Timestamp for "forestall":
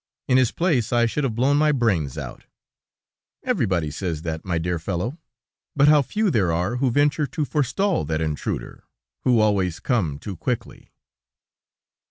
7.45-8.03